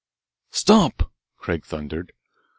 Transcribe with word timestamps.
"Stop!" 0.49 1.11
Craig 1.37 1.63
thundered. 1.63 2.11